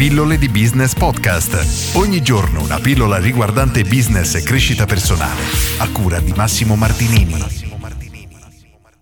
Pillole 0.00 0.38
di 0.38 0.48
Business 0.48 0.94
Podcast. 0.94 1.94
Ogni 1.94 2.22
giorno 2.22 2.62
una 2.62 2.78
pillola 2.78 3.18
riguardante 3.18 3.82
business 3.82 4.34
e 4.34 4.42
crescita 4.42 4.86
personale. 4.86 5.42
A 5.78 5.90
cura 5.92 6.20
di 6.20 6.32
Massimo 6.34 6.74
Martinini. 6.74 7.34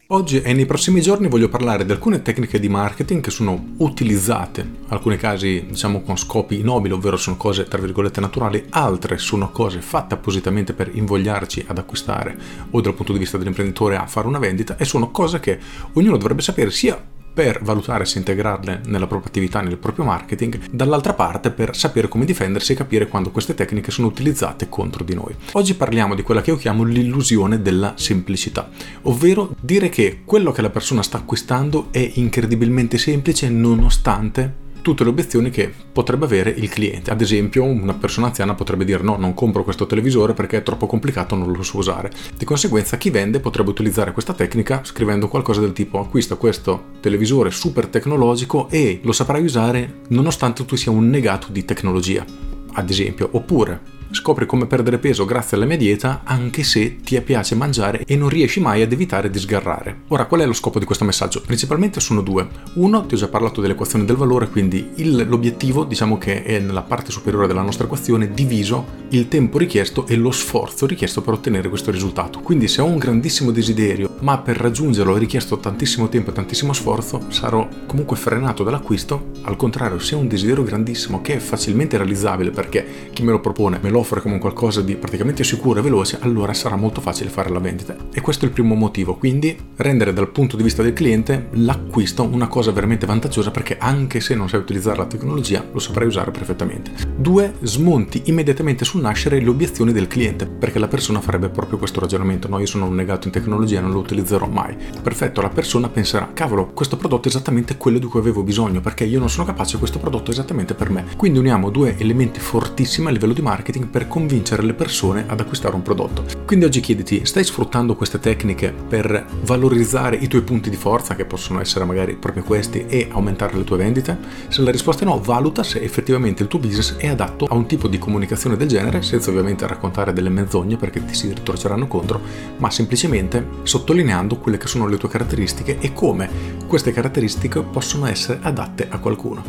Oggi 0.08 0.40
e 0.40 0.52
nei 0.54 0.66
prossimi 0.66 1.00
giorni 1.00 1.28
voglio 1.28 1.48
parlare 1.48 1.84
di 1.84 1.92
alcune 1.92 2.20
tecniche 2.20 2.58
di 2.58 2.68
marketing 2.68 3.22
che 3.22 3.30
sono 3.30 3.74
utilizzate, 3.76 4.62
in 4.62 4.86
alcuni 4.88 5.16
casi 5.16 5.66
diciamo 5.68 6.02
con 6.02 6.18
scopi 6.18 6.62
nobili, 6.62 6.94
ovvero 6.94 7.16
sono 7.16 7.36
cose 7.36 7.68
tra 7.68 7.80
virgolette 7.80 8.20
naturali, 8.20 8.66
altre 8.70 9.18
sono 9.18 9.52
cose 9.52 9.80
fatte 9.80 10.14
appositamente 10.14 10.72
per 10.72 10.90
invogliarci 10.92 11.66
ad 11.68 11.78
acquistare 11.78 12.36
o 12.70 12.80
dal 12.80 12.94
punto 12.94 13.12
di 13.12 13.20
vista 13.20 13.38
dell'imprenditore 13.38 13.94
a 13.94 14.08
fare 14.08 14.26
una 14.26 14.40
vendita 14.40 14.76
e 14.76 14.84
sono 14.84 15.12
cose 15.12 15.38
che 15.38 15.60
ognuno 15.92 16.16
dovrebbe 16.16 16.42
sapere 16.42 16.72
sia 16.72 17.00
per 17.38 17.60
valutare 17.62 18.04
se 18.04 18.18
integrarle 18.18 18.80
nella 18.86 19.06
propria 19.06 19.28
attività, 19.28 19.60
nel 19.60 19.76
proprio 19.76 20.04
marketing, 20.04 20.58
dall'altra 20.72 21.14
parte 21.14 21.52
per 21.52 21.76
sapere 21.76 22.08
come 22.08 22.24
difendersi 22.24 22.72
e 22.72 22.74
capire 22.74 23.06
quando 23.06 23.30
queste 23.30 23.54
tecniche 23.54 23.92
sono 23.92 24.08
utilizzate 24.08 24.68
contro 24.68 25.04
di 25.04 25.14
noi. 25.14 25.32
Oggi 25.52 25.74
parliamo 25.74 26.16
di 26.16 26.22
quella 26.22 26.40
che 26.40 26.50
io 26.50 26.56
chiamo 26.56 26.82
l'illusione 26.82 27.62
della 27.62 27.92
semplicità, 27.94 28.68
ovvero 29.02 29.54
dire 29.60 29.88
che 29.88 30.22
quello 30.24 30.50
che 30.50 30.62
la 30.62 30.70
persona 30.70 31.00
sta 31.04 31.18
acquistando 31.18 31.90
è 31.92 32.10
incredibilmente 32.14 32.98
semplice 32.98 33.48
nonostante 33.48 34.66
tutte 34.88 35.04
le 35.04 35.10
obiezioni 35.10 35.50
che 35.50 35.70
potrebbe 35.92 36.24
avere 36.24 36.50
il 36.50 36.68
cliente. 36.70 37.10
Ad 37.10 37.20
esempio, 37.20 37.62
una 37.64 37.94
persona 37.94 38.28
anziana 38.28 38.54
potrebbe 38.54 38.84
dire 38.84 39.02
no, 39.02 39.16
non 39.16 39.34
compro 39.34 39.64
questo 39.64 39.86
televisore 39.86 40.32
perché 40.32 40.58
è 40.58 40.62
troppo 40.62 40.86
complicato, 40.86 41.34
non 41.34 41.52
lo 41.52 41.62
so 41.62 41.76
usare. 41.78 42.10
Di 42.36 42.44
conseguenza, 42.44 42.96
chi 42.96 43.10
vende 43.10 43.40
potrebbe 43.40 43.70
utilizzare 43.70 44.12
questa 44.12 44.32
tecnica 44.32 44.80
scrivendo 44.84 45.28
qualcosa 45.28 45.60
del 45.60 45.72
tipo 45.72 46.00
acquista 46.00 46.36
questo 46.36 46.96
televisore 47.00 47.50
super 47.50 47.86
tecnologico 47.88 48.68
e 48.70 49.00
lo 49.02 49.12
saprai 49.12 49.44
usare 49.44 50.00
nonostante 50.08 50.64
tu 50.64 50.74
sia 50.74 50.90
un 50.90 51.08
negato 51.08 51.48
di 51.50 51.64
tecnologia. 51.64 52.24
Ad 52.72 52.88
esempio, 52.88 53.28
oppure 53.32 53.96
Scopri 54.10 54.46
come 54.46 54.66
perdere 54.66 54.98
peso 54.98 55.26
grazie 55.26 55.58
alla 55.58 55.66
mia 55.66 55.76
dieta 55.76 56.22
anche 56.24 56.62
se 56.62 56.96
ti 57.02 57.20
piace 57.20 57.54
mangiare 57.54 58.04
e 58.06 58.16
non 58.16 58.30
riesci 58.30 58.58
mai 58.58 58.80
ad 58.80 58.90
evitare 58.90 59.28
di 59.28 59.38
sgarrare. 59.38 60.00
Ora, 60.08 60.24
qual 60.24 60.40
è 60.40 60.46
lo 60.46 60.54
scopo 60.54 60.78
di 60.78 60.86
questo 60.86 61.04
messaggio? 61.04 61.42
Principalmente 61.42 62.00
sono 62.00 62.22
due. 62.22 62.48
Uno, 62.74 63.04
ti 63.04 63.14
ho 63.14 63.18
già 63.18 63.28
parlato 63.28 63.60
dell'equazione 63.60 64.06
del 64.06 64.16
valore, 64.16 64.48
quindi 64.48 64.92
il, 64.94 65.26
l'obiettivo 65.28 65.84
diciamo 65.84 66.16
che 66.16 66.42
è 66.42 66.58
nella 66.58 66.80
parte 66.80 67.10
superiore 67.10 67.46
della 67.46 67.60
nostra 67.60 67.84
equazione 67.84 68.32
diviso 68.32 68.96
il 69.10 69.28
tempo 69.28 69.58
richiesto 69.58 70.06
e 70.06 70.16
lo 70.16 70.30
sforzo 70.30 70.86
richiesto 70.86 71.20
per 71.20 71.34
ottenere 71.34 71.68
questo 71.68 71.90
risultato. 71.90 72.40
Quindi 72.40 72.66
se 72.66 72.80
ho 72.80 72.86
un 72.86 72.96
grandissimo 72.96 73.50
desiderio, 73.50 74.14
ma 74.20 74.38
per 74.38 74.56
raggiungerlo 74.56 75.12
ho 75.12 75.18
richiesto 75.18 75.58
tantissimo 75.58 76.08
tempo 76.08 76.30
e 76.30 76.32
tantissimo 76.32 76.72
sforzo, 76.72 77.26
sarò 77.28 77.68
comunque 77.86 78.16
frenato 78.16 78.64
dall'acquisto. 78.64 79.32
Al 79.42 79.56
contrario, 79.56 79.98
se 79.98 80.14
ho 80.14 80.18
un 80.18 80.28
desiderio 80.28 80.62
grandissimo 80.62 81.20
che 81.20 81.34
è 81.34 81.38
facilmente 81.38 81.98
realizzabile 81.98 82.50
perché 82.50 83.10
chi 83.12 83.22
me 83.22 83.32
lo 83.32 83.40
propone 83.40 83.78
me 83.82 83.90
lo 83.90 83.97
offre 83.98 84.20
come 84.20 84.38
qualcosa 84.38 84.80
di 84.80 84.96
praticamente 84.96 85.44
sicuro 85.44 85.80
e 85.80 85.82
veloce, 85.82 86.18
allora 86.20 86.54
sarà 86.54 86.76
molto 86.76 87.00
facile 87.00 87.30
fare 87.30 87.50
la 87.50 87.58
vendita. 87.58 87.96
E 88.12 88.20
questo 88.20 88.44
è 88.44 88.48
il 88.48 88.54
primo 88.54 88.74
motivo, 88.74 89.16
quindi 89.16 89.56
rendere 89.76 90.12
dal 90.12 90.30
punto 90.30 90.56
di 90.56 90.62
vista 90.62 90.82
del 90.82 90.92
cliente 90.92 91.48
l'acquisto 91.52 92.22
una 92.24 92.48
cosa 92.48 92.72
veramente 92.72 93.06
vantaggiosa 93.06 93.50
perché 93.50 93.76
anche 93.78 94.20
se 94.20 94.34
non 94.34 94.48
sai 94.48 94.60
utilizzare 94.60 94.96
la 94.96 95.06
tecnologia 95.06 95.64
lo 95.70 95.78
saprai 95.78 96.06
usare 96.06 96.30
perfettamente. 96.30 96.92
Due, 97.16 97.54
smonti 97.62 98.22
immediatamente 98.26 98.84
sul 98.84 99.00
nascere 99.00 99.40
le 99.40 99.48
obiezioni 99.48 99.92
del 99.92 100.06
cliente, 100.06 100.46
perché 100.46 100.78
la 100.78 100.88
persona 100.88 101.20
farebbe 101.20 101.48
proprio 101.48 101.78
questo 101.78 102.00
ragionamento, 102.00 102.48
no 102.48 102.58
io 102.58 102.66
sono 102.66 102.86
un 102.86 102.94
negato 102.94 103.26
in 103.26 103.32
tecnologia, 103.32 103.80
non 103.80 103.92
lo 103.92 103.98
utilizzerò 103.98 104.46
mai. 104.46 104.76
Perfetto, 105.02 105.40
la 105.40 105.48
persona 105.48 105.88
penserà, 105.88 106.30
cavolo, 106.32 106.68
questo 106.68 106.96
prodotto 106.96 107.28
è 107.28 107.30
esattamente 107.30 107.76
quello 107.76 107.98
di 107.98 108.06
cui 108.06 108.20
avevo 108.20 108.42
bisogno, 108.42 108.80
perché 108.80 109.04
io 109.04 109.18
non 109.18 109.30
sono 109.30 109.46
capace, 109.46 109.78
questo 109.78 109.98
prodotto 109.98 110.30
è 110.30 110.34
esattamente 110.34 110.74
per 110.74 110.90
me. 110.90 111.04
Quindi 111.16 111.38
uniamo 111.38 111.70
due 111.70 111.96
elementi 111.98 112.40
fortissimi 112.40 113.08
a 113.08 113.10
livello 113.10 113.32
di 113.32 113.42
marketing 113.42 113.87
per 113.90 114.08
convincere 114.08 114.62
le 114.62 114.74
persone 114.74 115.24
ad 115.26 115.40
acquistare 115.40 115.74
un 115.74 115.82
prodotto. 115.82 116.24
Quindi 116.46 116.64
oggi 116.64 116.80
chiediti, 116.80 117.24
stai 117.24 117.44
sfruttando 117.44 117.96
queste 117.96 118.18
tecniche 118.18 118.72
per 118.72 119.24
valorizzare 119.42 120.16
i 120.16 120.28
tuoi 120.28 120.42
punti 120.42 120.70
di 120.70 120.76
forza, 120.76 121.14
che 121.14 121.24
possono 121.24 121.60
essere 121.60 121.84
magari 121.84 122.14
proprio 122.16 122.42
questi, 122.42 122.86
e 122.86 123.08
aumentare 123.10 123.56
le 123.56 123.64
tue 123.64 123.76
vendite? 123.76 124.18
Se 124.48 124.62
la 124.62 124.70
risposta 124.70 125.02
è 125.02 125.06
no, 125.06 125.20
valuta 125.20 125.62
se 125.62 125.80
effettivamente 125.80 126.42
il 126.42 126.48
tuo 126.48 126.58
business 126.58 126.96
è 126.96 127.08
adatto 127.08 127.46
a 127.46 127.54
un 127.54 127.66
tipo 127.66 127.88
di 127.88 127.98
comunicazione 127.98 128.56
del 128.56 128.68
genere, 128.68 129.02
senza 129.02 129.30
ovviamente 129.30 129.66
raccontare 129.66 130.12
delle 130.12 130.28
menzogne 130.28 130.76
perché 130.76 131.04
ti 131.04 131.14
si 131.14 131.32
ritorceranno 131.32 131.86
contro, 131.86 132.20
ma 132.58 132.70
semplicemente 132.70 133.46
sottolineando 133.62 134.36
quelle 134.38 134.58
che 134.58 134.66
sono 134.66 134.86
le 134.86 134.96
tue 134.96 135.08
caratteristiche 135.08 135.78
e 135.80 135.92
come 135.92 136.28
queste 136.66 136.92
caratteristiche 136.92 137.62
possono 137.62 138.06
essere 138.06 138.38
adatte 138.42 138.88
a 138.88 138.98
qualcuno. 138.98 139.42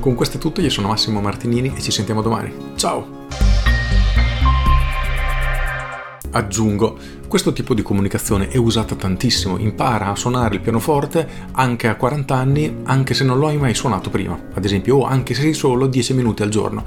Con 0.00 0.14
questo 0.14 0.36
è 0.36 0.40
tutto, 0.40 0.60
io 0.60 0.70
sono 0.70 0.88
Massimo 0.88 1.20
Martinini 1.20 1.72
e 1.74 1.80
ci 1.80 1.90
sentiamo 1.90 2.22
domani. 2.22 2.52
Ciao! 2.76 3.25
Aggiungo, 6.36 6.98
questo 7.28 7.54
tipo 7.54 7.72
di 7.72 7.80
comunicazione 7.80 8.48
è 8.48 8.58
usata 8.58 8.94
tantissimo, 8.94 9.56
impara 9.56 10.10
a 10.10 10.16
suonare 10.16 10.56
il 10.56 10.60
pianoforte 10.60 11.26
anche 11.52 11.88
a 11.88 11.96
40 11.96 12.34
anni, 12.34 12.76
anche 12.82 13.14
se 13.14 13.24
non 13.24 13.38
lo 13.38 13.46
hai 13.46 13.56
mai 13.56 13.74
suonato 13.74 14.10
prima, 14.10 14.38
ad 14.52 14.62
esempio, 14.62 14.98
o 14.98 15.06
anche 15.06 15.32
se 15.32 15.40
sei 15.40 15.54
solo 15.54 15.86
10 15.86 16.12
minuti 16.12 16.42
al 16.42 16.50
giorno. 16.50 16.84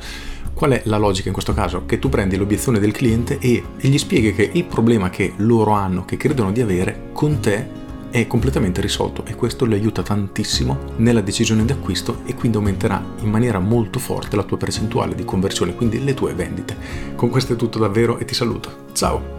Qual 0.53 0.69
è 0.69 0.83
la 0.85 0.97
logica 0.97 1.29
in 1.29 1.33
questo 1.33 1.55
caso? 1.55 1.87
Che 1.87 1.97
tu 1.97 2.09
prendi 2.09 2.37
l'obiezione 2.37 2.77
del 2.77 2.91
cliente 2.91 3.39
e, 3.39 3.63
gli 3.79 3.97
spieghi 3.97 4.35
che 4.35 4.51
il 4.53 4.65
problema 4.65 5.09
che 5.09 5.33
loro 5.37 5.71
hanno, 5.71 6.05
che 6.05 6.15
credono 6.15 6.51
di 6.51 6.61
avere, 6.61 7.09
con 7.11 7.39
te 7.39 7.87
è 8.11 8.27
completamente 8.27 8.81
risolto 8.81 9.25
e 9.25 9.35
questo 9.35 9.65
le 9.65 9.75
aiuta 9.75 10.03
tantissimo 10.03 10.93
nella 10.97 11.21
decisione 11.21 11.65
di 11.65 11.71
acquisto 11.71 12.21
e 12.25 12.35
quindi 12.35 12.57
aumenterà 12.57 13.03
in 13.21 13.29
maniera 13.31 13.57
molto 13.57 13.97
forte 13.97 14.35
la 14.35 14.43
tua 14.43 14.57
percentuale 14.57 15.15
di 15.15 15.25
conversione, 15.25 15.73
quindi 15.73 16.03
le 16.03 16.13
tue 16.13 16.35
vendite. 16.35 16.77
Con 17.15 17.29
questo 17.29 17.53
è 17.53 17.55
tutto 17.55 17.79
davvero 17.79 18.19
e 18.19 18.25
ti 18.25 18.35
saluto. 18.35 18.85
Ciao! 18.93 19.38